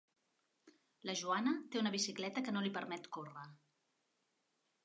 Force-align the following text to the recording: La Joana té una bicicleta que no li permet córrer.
La 1.09 1.15
Joana 1.19 1.53
té 1.75 1.81
una 1.83 1.93
bicicleta 1.97 2.45
que 2.47 2.57
no 2.57 2.65
li 2.67 2.73
permet 2.79 3.09
córrer. 3.19 3.47